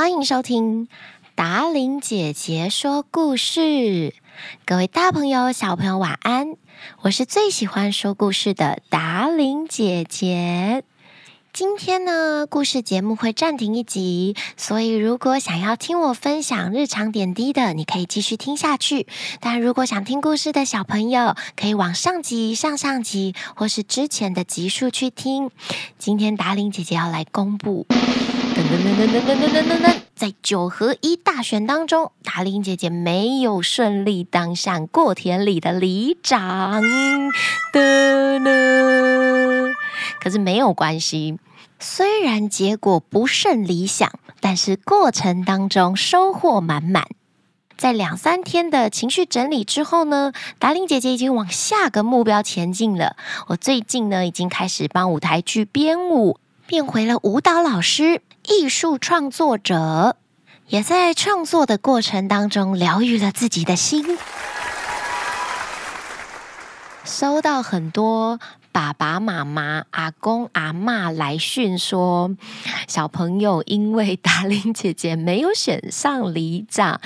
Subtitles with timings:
[0.00, 0.88] 欢迎收听
[1.34, 4.14] 达伶姐姐说故事。
[4.64, 6.56] 各位大朋友、小朋友，晚安！
[7.02, 10.84] 我是最喜欢说故事的达伶姐姐。
[11.52, 19.06] 今天呢，故事节目会暂停一集，所以如果想要听我分享日常点滴的，你可以继续听下去。
[19.38, 25.50] 但如果想听故事的小朋友，可以往上集、上上集或是之前的集数去听。
[25.98, 36.82] 今天达伶姐姐要来公布，噔噔噔噔噔噔噔噔噔，在九合一大选当中，达令姐姐没有顺利当上过田里的里长。
[37.72, 39.72] 噔噔，
[40.22, 41.38] 可是没有关系。
[41.78, 47.08] 虽然结果不甚理想，但是过程当中收获满满。
[47.78, 53.16] 在两三天的情绪整理之后呢，达令姐姐已经往下个目标前进了。
[53.46, 60.16] 我最近呢，已经开始帮舞台剧编舞，变回了舞蹈老师、艺术创作者，
[60.66, 64.18] 也在创作的过程当中疗愈了自己的心。
[67.04, 68.40] 收到很多。
[68.72, 72.36] 爸爸妈妈、阿公阿嬷来讯说，
[72.86, 77.00] 小朋友因为达伶姐姐没有选上里长，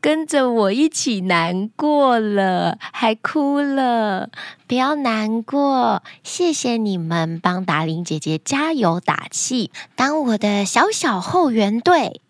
[0.00, 4.30] 跟着我一起难过了，还哭了。
[4.66, 12.20] 不要难过，谢谢你们帮达伶姐姐加油打气，当我的小小后援队。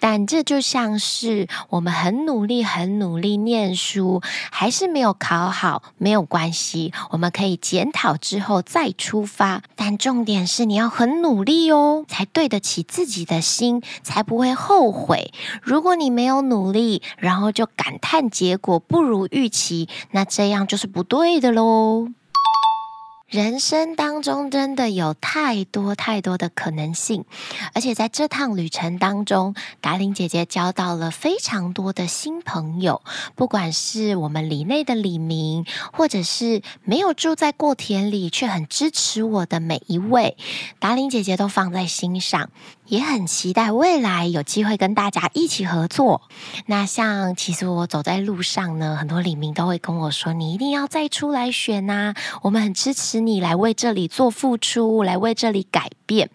[0.00, 9.62] 但这就像是我们很努力、很努力念书，还是没有考好，没有关系，我们可以检讨之后再出发。
[9.74, 15.32] 但重点是你要很努力哦，才对得起自己的心，才不会后悔。
[15.62, 22.08] 如果你没有努力，然后就感叹结果不如预期，那这样就是不对的喽。
[23.28, 27.24] 人生当中真的有太多太多的可能性，
[27.74, 33.02] 而且在这趟旅程当中，达玲姐姐交到了非常多的新朋友，
[33.34, 40.36] 不管是我们里内的李明，或者是没有住在过田里却很支持我的每一位，
[40.78, 42.50] 达玲姐姐都放在心上。
[42.86, 46.22] 也很期待未来有机会跟大家一起合作。
[46.66, 56.30] 那像其实我走在路上呢，很多李明都会跟我说：“你一定要再出来选呐，我们很支持你来为这里做付出，来为这里改变。”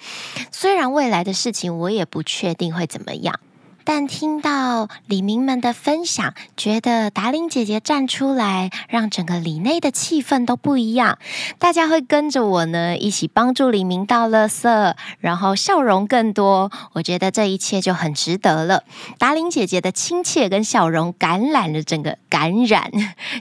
[0.52, 3.40] 虽然未来的事情我也不确定会怎么样。
[3.84, 11.18] 但听到李明们的分享，觉得达伶姐姐站出来，让整个里内的气氛都不一样。
[11.58, 16.72] 大家会跟着我呢，一起帮助李明倒垃圾，然后笑容更多。
[16.94, 18.84] 我觉得这一切就很值得了。
[19.18, 22.92] 达伶姐姐的亲切跟笑容，感染了整个感染，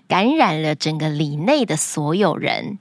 [0.08, 2.78] 感染了整个里内的所有人。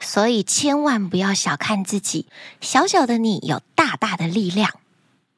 [0.00, 2.26] 所以千万不要小看自己，
[2.60, 4.70] 小小的你有大大的力量。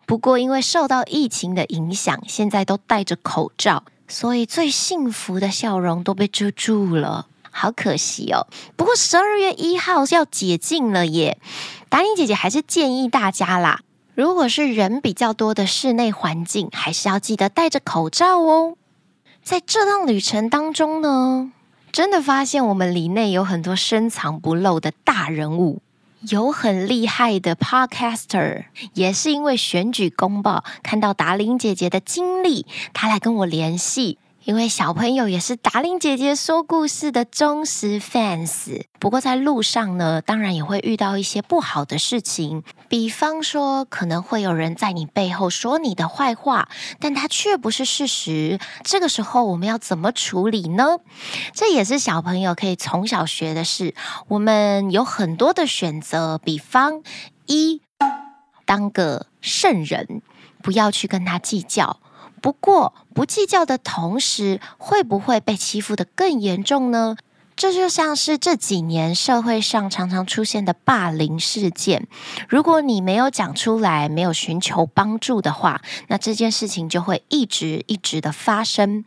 [0.06, 8.46] 不过，因为受到疫情的影响，现在都戴着口罩，所以最幸福的笑容都被遮住了，好可惜哦。
[8.76, 11.38] 不过十二月一号是要解禁了耶，
[11.88, 13.80] 达伶姐姐还是建议大家啦，
[14.14, 18.76] 如果是人比较多的室内环境，还是要记得戴着口罩哦。
[19.42, 21.50] 在这趟旅程当中呢，
[21.90, 25.80] 真的发现我们里内有很多深藏不露的大人物。
[26.22, 34.18] 有很厉害的 podcaster，也是因为选举公报看到达玲姐姐的经历，她来跟我联系。
[34.46, 46.68] 因为小朋友也是达令姐姐说故事的忠实 fans，不过在路上呢，当然也会遇到一些不好的事情，比方说可能会有人在你背后说你的坏话，
[47.00, 48.60] 但它却不是事实。
[48.84, 51.00] 这个时候我们要怎么处理呢？
[51.52, 53.96] 这也是小朋友可以从小学的事。
[54.28, 57.02] 我们有很多的选择，比方
[57.46, 57.82] 一，
[58.64, 60.22] 当个圣人，
[60.62, 61.98] 不要去跟他计较。
[62.40, 67.16] 不过，不计较的同时，会不会被欺负的更严重呢？
[67.56, 72.06] 这就像是这几年社会上常常出现的霸凌事件。
[72.50, 79.06] 如果你没有讲出来，没有寻求帮助的话，那这件事情就会一直一直的发生。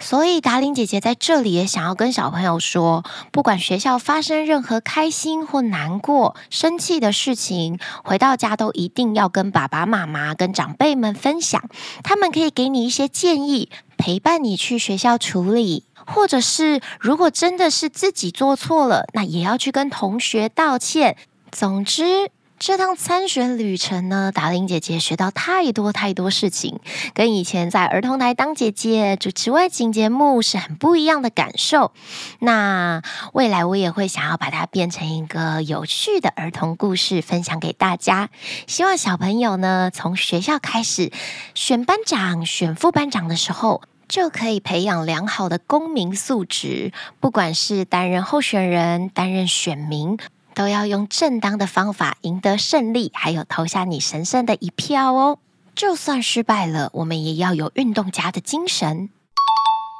[0.00, 11.62] 所以达伶姐姐在这里也想要跟小朋友说，不管学校发生任何开心或难过、生气的事情，回到家都一定要跟爸爸妈妈、跟长辈们分享，
[12.02, 13.68] 他们可以给你一些建议，
[13.98, 21.16] 陪伴你去学校处理，或者是如果真的是自己做错了，那也要去跟同学道歉。
[21.52, 26.78] 总之，这趟参选旅程呢，达玲姐姐学到太多太多事情，
[27.14, 31.92] 跟以前在儿童台当姐姐主持外景节目是很不一样的感受。
[32.38, 33.00] 那
[33.32, 38.28] 未来我也会想要把它变成一个有趣的儿童故事，分享给大家。
[38.66, 41.10] 希望小朋友呢，从学校开始
[41.54, 46.92] 选班长、选副班长的时候，就可以培养良好的公民素质。
[47.20, 50.18] 不管是担任候选人、担任选民。
[50.54, 55.38] 都要用正当的方法赢得胜利，还有投下你神圣的一票哦！
[55.74, 59.10] 就算失败了，我们也要有运动家的精神。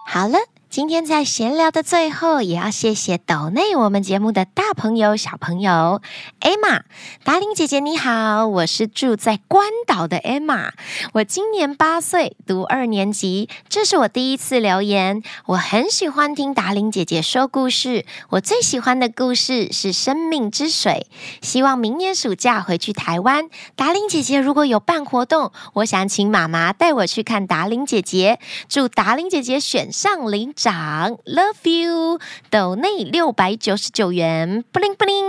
[0.07, 0.39] 好了。
[0.71, 6.01] 今天在闲聊的最后，也要谢谢抖内我们节目的大朋友、小朋友。
[6.41, 6.83] Emma，
[7.25, 10.71] 达玲姐姐你好，我是住在关岛的 Emma，
[11.15, 15.25] 我今年八岁，读二年级，这是我第一次留言。
[15.47, 21.09] 我很喜欢听达玲姐姐说故事，我最喜欢的故事是《生命之水》。
[21.45, 28.39] 希望明年暑假回去台湾，达玲姐姐如果有办活动，我想请妈妈带我去看达玲姐姐。
[28.69, 32.21] 祝达玲姐姐选上领长，Love you，
[32.51, 35.25] 斗内六百九十九元，布灵布灵，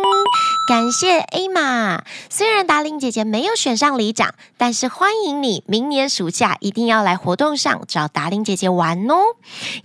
[0.68, 2.04] 感谢 A 玛。
[2.30, 9.16] 虽然达伶姐姐没有选上里长，但是欢迎你明年暑假一定要来活动上找达伶姐姐玩哦。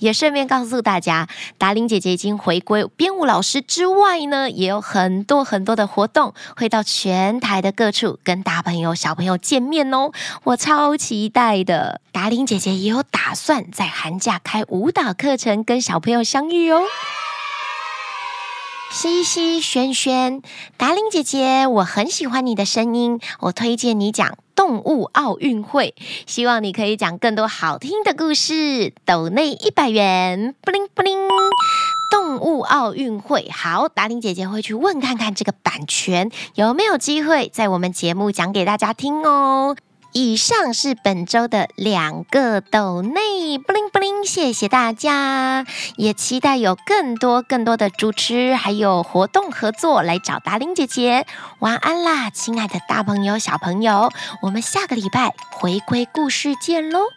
[0.00, 1.28] 也顺便告诉大家，
[1.58, 10.10] 达伶姐姐已经回归编舞老师之外呢，也有很多很多的活动，会到全台的各处跟大朋友小朋友见面哦。
[10.42, 15.35] 我超期待的，达伶姐姐也有打算在寒假开舞蹈课。
[15.36, 16.82] 程跟小朋友相遇哦，
[18.90, 20.42] 西西、轩轩、
[20.76, 25.94] 达玲姐姐，我很喜欢你的声音，我推荐你讲动物奥运会，
[26.26, 28.94] 希望你可以讲更多好听的故事。
[29.04, 31.18] 抖内一百元，布灵布灵，
[32.10, 39.76] 动物奥运会，好，达玲姐姐会去问看看这个版权有没有机会在我们节目讲给大家听哦。
[40.18, 45.66] 以上是本周的两个抖内，布灵布灵，谢谢大家，
[45.96, 51.26] 也期待有更多更多的主持还有活动合作来找达令姐姐。
[51.58, 54.10] 晚安啦，亲爱的大朋友小朋友，
[54.40, 57.15] 我们下个礼拜回归故事见喽。